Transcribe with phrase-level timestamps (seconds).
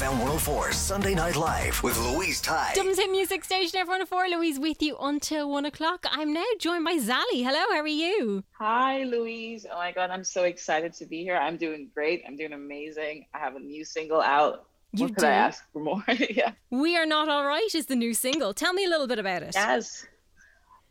[0.00, 2.72] FM 104 Sunday Night Live with Louise Ty.
[2.74, 4.30] Dublin's hit music station, F104.
[4.30, 6.06] Louise with you until one o'clock.
[6.10, 7.44] I'm now joined by Zali.
[7.44, 8.42] Hello, how are you?
[8.52, 9.66] Hi, Louise.
[9.70, 11.36] Oh my God, I'm so excited to be here.
[11.36, 12.22] I'm doing great.
[12.26, 13.26] I'm doing amazing.
[13.34, 14.68] I have a new single out.
[14.94, 15.26] You what could do?
[15.26, 16.02] I ask for more?
[16.30, 16.52] yeah.
[16.70, 18.54] We Are Not Alright is the new single.
[18.54, 19.50] Tell me a little bit about it.
[19.54, 20.06] Yes.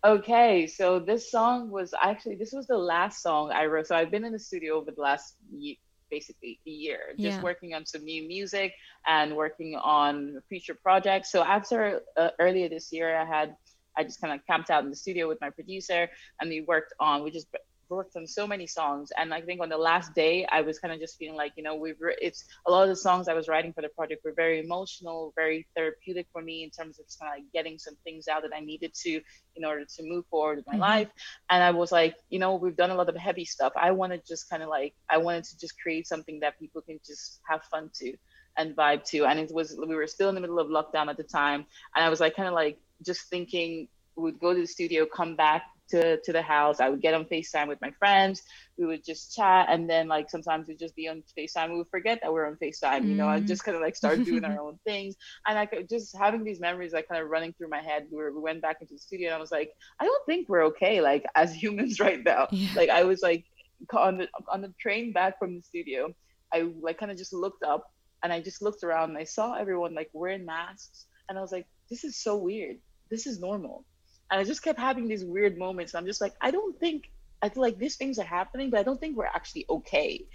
[0.04, 3.88] Okay, so this song was actually this was the last song I wrote.
[3.88, 5.80] So I've been in the studio over the last ye-
[6.10, 7.42] basically a year, just Yeah.
[7.42, 8.74] working on some new music
[9.08, 11.32] and working on future projects.
[11.32, 13.56] So after uh, earlier this year, I had
[13.98, 16.94] I just kind of camped out in the studio with my producer, and we worked
[17.00, 17.48] on we just
[17.90, 19.12] worked on so many songs.
[19.18, 21.64] And I think on the last day, I was kind of just feeling like you
[21.64, 24.24] know we've writ- it's a lot of the songs I was writing for the project
[24.24, 27.78] were very emotional, very therapeutic for me in terms of just kind of like getting
[27.78, 29.22] some things out that I needed to
[29.56, 30.80] in order to move forward with my Mhm.
[30.80, 31.10] life.
[31.50, 33.74] And I was like, you know, we've done a lot of heavy stuff.
[33.76, 36.82] I want to just kind of like, I wanted to just create something that people
[36.82, 38.14] can just have fun to
[38.58, 39.26] and vibe to.
[39.26, 41.66] And it was, we were still in the middle of lockdown at the time.
[41.96, 45.36] And I was like, kind of like just thinking, we'd go to the studio, come
[45.36, 46.80] back to, to the house.
[46.80, 48.44] I would get on FaceTime with my friends.
[48.78, 49.68] We would just chat.
[49.70, 51.72] And then like sometimes we'd just be on FaceTime.
[51.72, 53.08] We would forget that we're on FaceTime.
[53.08, 54.60] You know, I just kind of like start doing our mm-hmm.
[54.60, 55.16] own things.
[55.48, 58.08] And I could just having these memories like kind of running through my head.
[58.12, 60.50] We, were, we went back into the studio and I was like, I don't think
[60.50, 62.48] we're okay, like as humans right now.
[62.52, 62.70] Yeah.
[62.76, 63.46] Like I was like
[63.94, 66.14] on the on the train back from the studio,
[66.54, 67.92] I like kind of just looked up
[68.24, 71.52] and I just looked around and I saw everyone like wearing masks and I was
[71.52, 72.78] like, this is so weird.
[73.10, 73.86] This is normal.
[74.32, 75.96] And I just kept having these weird moments.
[75.96, 77.10] I'm just like, I don't think
[77.42, 80.26] I feel like these things are happening, but I don't think we're actually okay.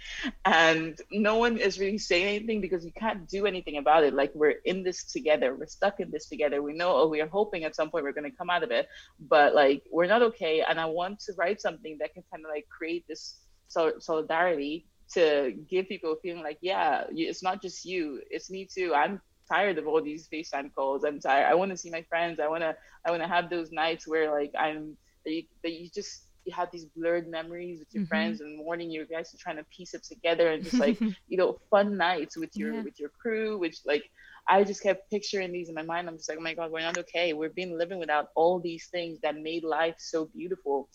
[0.43, 4.13] And no one is really saying anything because you can't do anything about it.
[4.13, 5.55] Like we're in this together.
[5.55, 6.63] We're stuck in this together.
[6.63, 8.71] We know, or we are hoping at some point we're going to come out of
[8.71, 8.87] it,
[9.19, 10.63] but like we're not okay.
[10.67, 13.35] And I want to write something that can kind of like create this
[13.67, 18.65] sol- solidarity to give people a feeling like, yeah, it's not just you, it's me
[18.65, 18.93] too.
[18.95, 21.03] I'm tired of all these FaceTime calls.
[21.03, 21.47] I'm tired.
[21.47, 22.39] I want to see my friends.
[22.39, 22.75] I want to,
[23.05, 26.53] I want to have those nights where like I'm, that you, that you just, you
[26.55, 28.07] have these blurred memories with your Mhm.
[28.07, 30.79] friends and in the morning you guys are trying to piece it together and just
[30.79, 32.83] like, you know, fun nights with your, Yeah.
[32.83, 34.03] with your crew, which like,
[34.47, 36.07] I just kept picturing these in my mind.
[36.07, 37.33] I'm just like, oh my God, we're not okay.
[37.33, 40.89] We've been living without all these things that made life so beautiful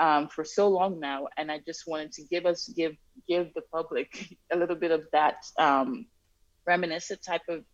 [0.00, 1.28] um, for so long now.
[1.36, 2.96] And I just wanted to give us, give,
[3.28, 4.08] give the public
[4.52, 6.06] a little bit of that um,
[6.66, 7.64] reminiscent type of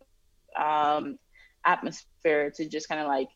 [0.55, 1.17] um,
[1.65, 3.29] atmosphere to just kind of like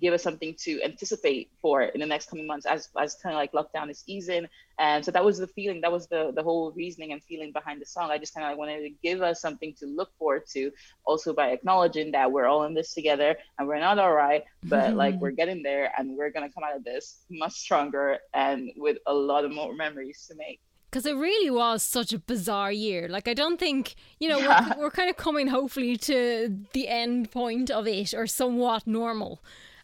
[0.00, 3.38] give us something to anticipate for in the next coming months as, as kind of
[3.38, 4.46] like lockdown is easing.
[4.78, 7.80] And so that was the feeling, that was the, the whole reasoning and feeling behind
[7.80, 8.10] the song.
[8.10, 10.72] I just kind of like wanted to give us something to look forward to,
[11.04, 14.94] also by acknowledging that we're all in this together and we're not all right, but
[14.94, 18.70] like we're getting there and we're going to come out of this much stronger and
[18.76, 20.60] with a lot of more memories to make.
[20.94, 23.08] Because it really was such a bizarre year.
[23.08, 24.74] Like, I don't think, you know, Yeah.
[24.76, 29.42] we're, we're kind of coming hopefully to the end point of it or somewhat normal.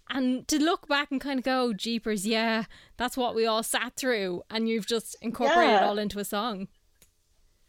[0.08, 2.66] And to look back and kind of go, Jeepers, yeah,
[2.96, 4.44] that's what we all sat through.
[4.50, 6.68] And you've just incorporated it all into a song.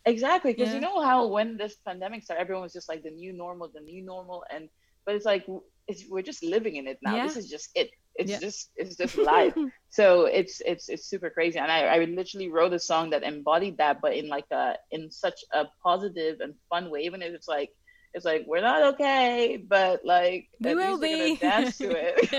[0.06, 0.76] Exactly, because Yeah.
[0.76, 3.82] you know how when this pandemic started, everyone was just like the new normal, the
[3.82, 4.70] new normal, and
[5.04, 5.48] but it's like
[5.88, 7.16] it's, we're just living in it now.
[7.16, 7.26] Yeah.
[7.26, 7.90] This is just it.
[8.16, 8.40] It's Yeah.
[8.40, 9.56] just it's just life.
[9.90, 13.78] so it's it's it's super crazy, and I, I literally wrote a song that embodied
[13.78, 17.02] that, but in like a in such a positive and fun way.
[17.02, 17.70] Even if it's like
[18.14, 21.38] it's like we're not okay, but like We will be.
[21.38, 22.30] dance to it.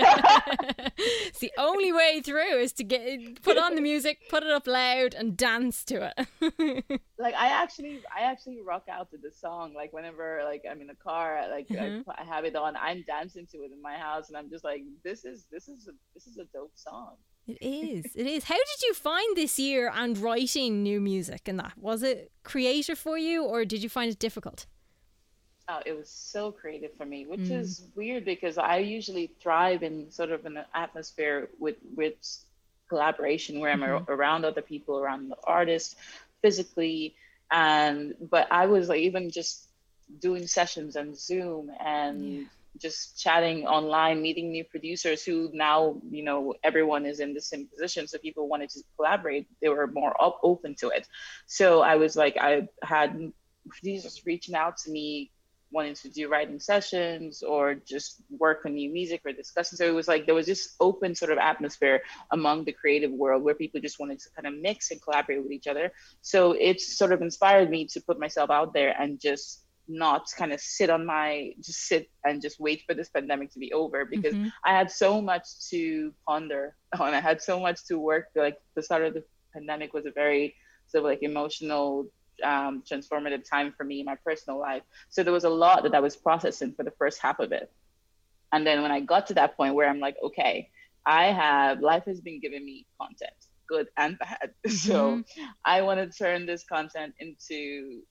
[0.97, 4.67] it's the only way through is to get put on the music, put it up
[4.67, 7.01] loud, and dance to it.
[7.17, 10.89] like I actually I actually rock out to this song like whenever like I'm in
[10.89, 12.03] a car like Mhm.
[12.07, 14.63] I, I have it on I'm dancing to it in my house and I'm just
[14.63, 17.15] like this is this is a this is a dope song
[17.47, 18.05] It is.
[18.15, 18.43] It is.
[18.45, 21.73] How did you find this year and writing new music and that?
[21.77, 24.65] Was it creative for you or did you find it difficult?
[25.69, 27.59] Oh, it was so creative for me, which mm.
[27.59, 32.15] is weird because I usually thrive in sort of an atmosphere with with
[32.89, 33.83] collaboration where mm-hmm.
[33.95, 35.95] I'm around other people, around the artists,
[36.41, 37.15] physically,
[37.49, 39.69] and but I was like even just
[40.19, 42.21] doing sessions on Zoom and.
[42.21, 42.43] Yeah
[42.79, 47.67] just chatting online, meeting new producers who now, you know, everyone is in the same
[47.67, 48.07] position.
[48.07, 51.07] So people wanted to collaborate, they were more up, open to it.
[51.45, 53.31] So I was like, I had
[53.67, 55.31] producers reaching out to me
[55.73, 59.75] wanting to do writing sessions or just work on new music or discussing.
[59.75, 63.43] So it was like there was this open sort of atmosphere among the creative world
[63.43, 65.91] where people just wanted to kind of mix and collaborate with each other.
[66.21, 70.53] So it sort of inspired me to put myself out there and just not kind
[70.53, 74.05] of sit on my just sit and just wait for this pandemic to be over
[74.05, 74.47] because mm-hmm.
[74.63, 77.13] I had so much to ponder on.
[77.13, 78.27] I had so much to work.
[78.35, 79.23] Like the start of the
[79.53, 80.55] pandemic was a very
[80.87, 82.07] sort of like emotional
[82.43, 84.83] um, transformative time for me in my personal life.
[85.09, 87.71] So there was a lot that I was processing for the first half of it.
[88.51, 90.69] And then when I got to that point where I'm like, okay,
[91.05, 93.33] I have life has been giving me content,
[93.67, 94.51] good and bad.
[94.69, 95.43] So mm-hmm.
[95.65, 98.01] I want to turn this content into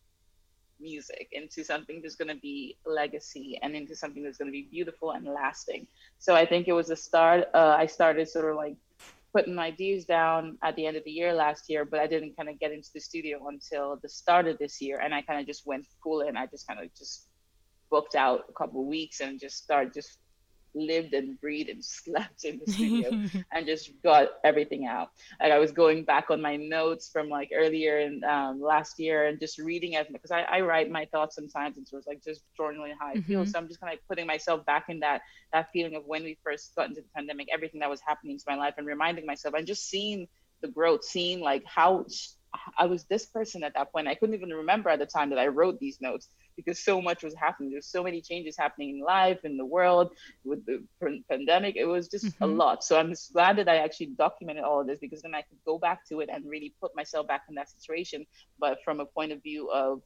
[0.81, 4.69] music, into something that's going to be legacy and into something that's going to be
[4.71, 5.87] beautiful and lasting.
[6.19, 7.49] So I think it was a start.
[7.55, 8.77] Uh, I started sort of like
[9.35, 12.37] putting my ideas down at the end of the year last year, but I didn't
[12.37, 15.01] kind of get into the studio until the start of this year.
[15.01, 16.37] And I kind of just went full in.
[16.37, 17.29] I just kind of just
[17.91, 20.19] booked out a couple weeks and just started just
[20.75, 23.11] lived and breathed and slept in the studio
[23.53, 25.11] and just got everything out.
[25.41, 29.27] Like I was going back on my notes from like earlier in um, last year
[29.27, 32.23] and just reading it because I, I, write my thoughts sometimes and so it's like
[32.25, 33.21] just journaling how I mm-hmm.
[33.23, 33.47] feel.
[33.47, 35.23] So I'm just kind of like putting myself back in that
[35.53, 38.45] that feeling of when we first got into the pandemic, everything that was happening to
[38.47, 40.27] my life and reminding myself and just seeing
[40.63, 42.07] the growth, seeing like how
[42.79, 44.09] I was this person at that point.
[44.09, 47.23] I couldn't even remember at the time that I wrote these notes because so much
[47.23, 47.71] was happening.
[47.71, 50.13] There's so many changes happening in life, in the world,
[50.45, 50.85] with the
[51.29, 51.77] pandemic.
[51.77, 52.45] It was just mm-hmm.
[52.45, 52.85] a lot.
[52.85, 55.59] So I'm just glad that I actually documented all of this because then I could
[55.65, 58.27] go back to it and really put myself back in that situation,
[58.59, 60.03] but from a point of view of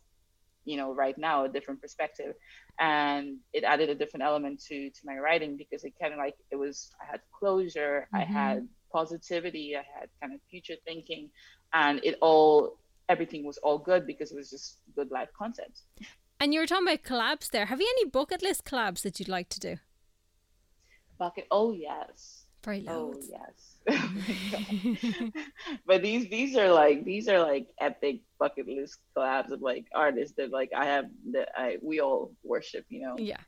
[0.67, 2.35] you know right now a different perspective
[2.81, 6.35] and it added a different element to to my writing because it kind of like
[6.51, 8.17] it was i had closure mm-hmm.
[8.17, 11.29] i had positivity i had kind of future thinking
[11.75, 12.79] and it all
[13.09, 15.83] everything was all good because it was just good life content
[16.39, 17.67] and you were talking about collabs there.
[17.67, 19.77] Have you any bucket list collabs that you'd like to do?
[21.19, 21.47] Bucket.
[21.51, 22.45] Oh yes.
[22.63, 23.31] Very loads.
[23.33, 23.39] Oh
[23.89, 25.33] yes.
[25.87, 30.37] but these these are like these are like epic bucket list collabs of like artists
[30.37, 32.85] that like I have that I we all worship.
[32.91, 33.17] You know.
[33.19, 33.41] Yeah.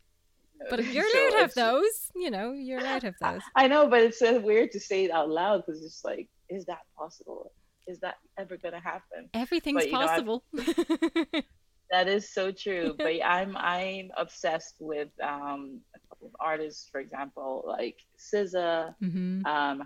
[0.71, 3.43] But if you're allowed to have those, you know, you're allowed to have those.
[3.55, 6.65] I know, but it's so weird to say it out loud because it's like, is
[6.67, 7.53] that possible?
[7.87, 9.31] Is that ever gonna happen?
[9.35, 10.45] Everything's but, possible.
[10.53, 10.65] Know,
[11.91, 12.95] that is so true.
[12.99, 18.95] but I'm I'm obsessed with um, a couple of artists, for example, like SZA.
[19.03, 19.47] Mm-hmm.
[19.47, 19.83] Um,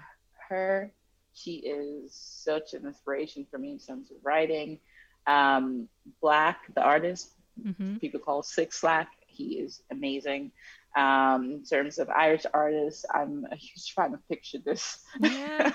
[0.49, 0.93] her,
[1.35, 4.81] she is such an inspiration for me in terms of writing.
[5.27, 5.89] Um,
[6.23, 7.31] 6lack, the artist,
[7.61, 7.97] mm-hmm.
[7.99, 9.09] people call Six Slack.
[9.33, 10.53] He is amazing.
[10.97, 15.05] Um, in terms of Irish artists, I'm a huge fan of Picture This.
[15.21, 15.73] Yeah,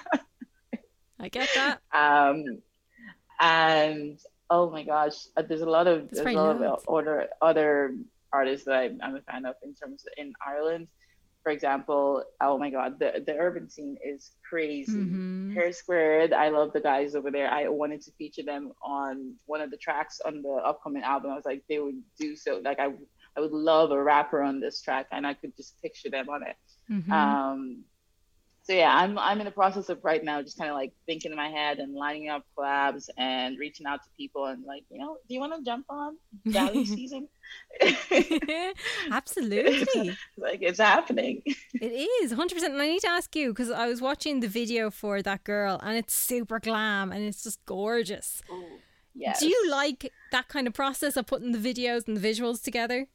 [1.19, 1.81] I get that.
[1.93, 2.61] um,
[3.39, 4.19] and
[4.49, 7.95] Oh my gosh, uh, there's a lot of there's a lot of other other
[8.31, 10.87] artists that I'm, I'm a fan of in terms of, in Ireland.
[11.43, 14.91] For example, oh my god, the the urban scene is crazy.
[14.91, 15.53] Mm-hmm.
[15.53, 17.49] Hare Squead, I love the guys over there.
[17.49, 21.31] I wanted to feature them on one of the tracks on the upcoming album.
[21.31, 22.61] I was like, they would do so.
[22.63, 22.87] Like I
[23.37, 26.43] I would love a rapper on this track, and I could just picture them on
[26.43, 26.55] it.
[26.91, 27.11] Mm-hmm.
[27.11, 27.83] Um,
[28.67, 31.31] so yeah, I'm I'm in the process of right now just kind of like thinking
[31.31, 34.99] in my head and lining up collabs and reaching out to people and like, you
[34.99, 36.17] know, do you want to jump on
[36.51, 37.29] Galley season?
[39.09, 40.17] Absolutely.
[40.37, 41.43] like it's happening.
[41.45, 42.61] It is 100%.
[42.65, 45.79] And I need to ask you because I was watching the video for that girl
[45.81, 48.41] and it's super glam and it's just gorgeous.
[48.51, 48.65] Ooh,
[49.15, 49.39] yes.
[49.39, 53.07] Do you like that kind of process of putting the videos and the visuals together?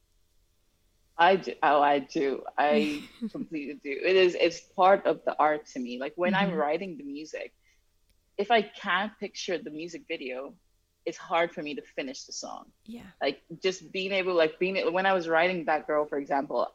[1.18, 1.52] I do.
[1.62, 2.42] Oh, I do.
[2.58, 3.02] I
[3.32, 4.00] completely do.
[4.04, 4.36] It is.
[4.38, 5.98] It's part of the art to me.
[5.98, 6.52] Like when mm-hmm.
[6.52, 7.52] I'm writing the music,
[8.38, 10.54] if I can't picture the music video,
[11.04, 12.66] it's hard for me to finish the song.
[12.86, 13.02] Yeah.
[13.20, 16.68] Like just being able, like being when I was writing that girl, for example,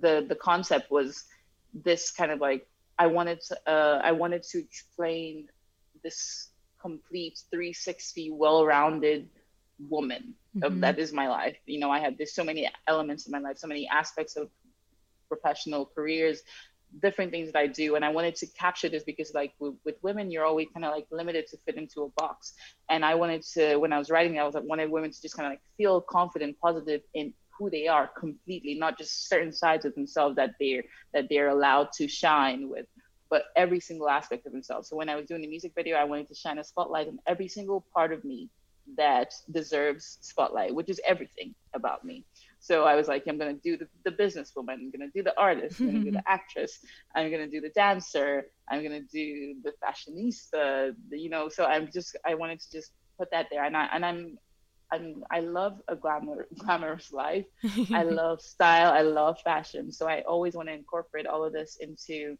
[0.00, 1.24] the the concept was
[1.72, 2.66] this kind of like
[2.98, 5.48] I wanted to uh, I wanted to explain
[6.02, 9.28] this complete 360 well-rounded
[9.88, 10.80] woman mm-hmm.
[10.80, 13.58] that is my life you know i have there's so many elements in my life
[13.58, 14.48] so many aspects of
[15.28, 16.42] professional careers
[17.02, 17.96] different things that I do.
[17.96, 20.92] And I wanted to capture this because like with, with women, you're always kind of
[20.92, 22.54] like limited to fit into a box.
[22.90, 25.36] And I wanted to, when I was writing, I was like, wanted women to just
[25.36, 29.84] kind of like feel confident, positive in who they are completely, not just certain sides
[29.84, 32.86] of themselves that they're, that they're allowed to shine with,
[33.30, 34.88] but every single aspect of themselves.
[34.88, 37.18] So when I was doing the music video, I wanted to shine a spotlight on
[37.26, 38.48] every single part of me
[38.96, 42.24] that deserves spotlight, which is everything about me.
[42.60, 45.80] So I was like, I'm gonna do the, the businesswoman, I'm gonna do the artist,
[45.80, 46.78] I'm gonna do the actress,
[47.14, 51.48] I'm gonna do the dancer, I'm gonna do the fashionista, the, you know.
[51.48, 54.38] So I'm just I wanted to just put that there, and I and I'm
[54.92, 57.46] I'm, I love a glamour, glamorous life.
[57.92, 58.92] I love style.
[58.92, 59.90] I love fashion.
[59.90, 62.36] So I always want to incorporate all of this into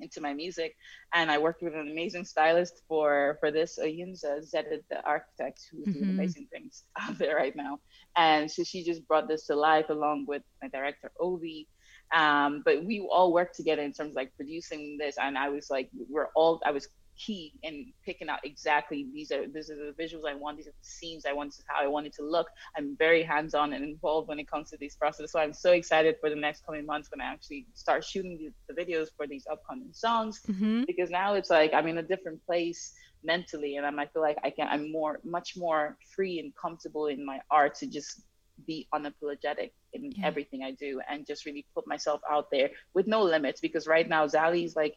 [0.00, 0.76] into my music.
[1.14, 5.86] And I worked with an amazing stylist for for this, Oyinza Zedid, the architect, who's
[5.88, 5.92] mm-hmm.
[5.92, 7.78] doing amazing things out there right now.
[8.16, 11.66] And so she just brought this to life along with my director Ovi.
[12.14, 15.68] Um, but we all worked together in terms of like producing this, and I was
[15.68, 19.94] like, we're all I was key in picking out exactly these are these are the
[20.00, 22.14] visuals I want, these are the scenes I want, this is how I want it
[22.14, 22.48] to look.
[22.76, 25.32] I'm very hands-on and involved when it comes to these processes.
[25.32, 28.74] So I'm so excited for the next coming months when I actually start shooting the,
[28.74, 30.84] the videos for these upcoming songs mm-hmm.
[30.86, 32.94] because now it's like I'm in a different place
[33.24, 37.06] mentally and I'm, I feel like I can I'm more much more free and comfortable
[37.06, 38.22] in my art to just
[38.66, 40.26] be unapologetic in yeah.
[40.26, 44.08] everything I do and just really put myself out there with no limits because right
[44.08, 44.96] now Zali's like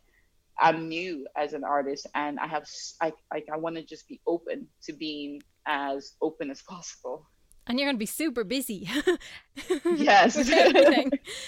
[0.60, 2.68] I'm new as an artist and I have
[3.02, 7.26] I like I want to just be open to being as open as possible.
[7.68, 8.90] And you're going to be super busy.
[9.96, 10.36] yes.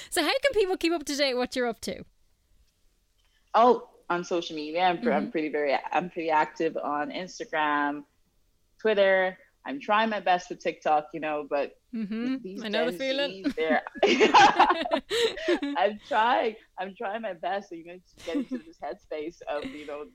[0.10, 2.04] So how can people keep up to date what you're up to?
[3.56, 5.10] Oh, on social media, I'm, mm-hmm.
[5.10, 8.04] I'm pretty very I'm pretty active on Instagram,
[8.80, 9.38] Twitter.
[9.66, 12.64] I'm trying my best with TikTok, you know, but mm-hmm.
[12.64, 13.46] I know Gen the feeling.
[13.56, 13.82] They're
[15.78, 16.56] I'm trying.
[16.78, 17.70] I'm trying my best.
[17.70, 20.06] So you know, to get into this headspace of you know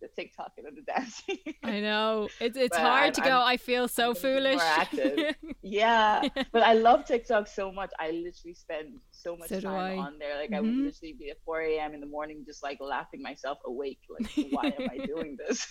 [0.00, 1.38] the TikTok and the dancing.
[1.62, 3.38] I know it's it's hard I'm, to go.
[3.38, 4.60] I'm, i feel so foolish.
[5.62, 6.22] Yeah,
[6.52, 7.90] but I love TikTok so much.
[7.98, 10.36] I literally spend so much so time on there.
[10.36, 10.54] Like mm-hmm.
[10.54, 10.84] I would mm-hmm.
[10.84, 11.94] literally be at 4 a.m.
[11.94, 13.98] in the morning, just like laughing myself awake.
[14.08, 15.66] Like, why am I doing this?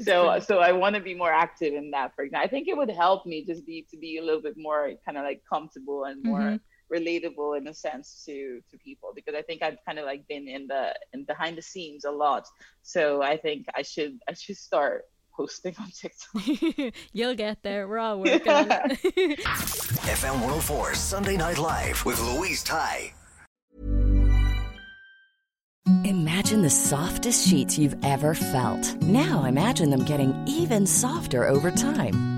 [0.06, 2.14] so so I want to be more active in that.
[2.14, 4.54] For example, I think it would help me just be to be a little bit
[4.56, 6.40] more kind of like comfortable and more.
[6.40, 6.56] Mm-hmm
[6.92, 10.48] relatable in a sense to to people because I think I've kind of like been
[10.48, 12.46] in the in behind the scenes a lot.
[12.82, 15.04] So I think I should I should start
[15.38, 16.94] posting on TikTok.
[17.12, 17.86] You'll get there.
[17.88, 19.38] We're all working on it.
[19.40, 23.12] FM 104 Sunday Night Live with Louise Ty.
[26.04, 28.94] Imagine the softest sheets you've ever felt.
[29.02, 32.37] Now imagine them getting even softer over time.